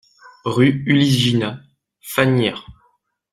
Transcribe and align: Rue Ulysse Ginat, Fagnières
Rue 0.45 0.81
Ulysse 0.87 1.15
Ginat, 1.19 1.59
Fagnières 2.01 2.65